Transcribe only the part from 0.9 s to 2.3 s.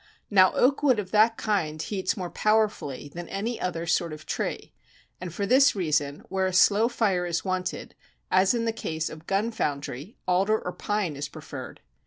of that kind heats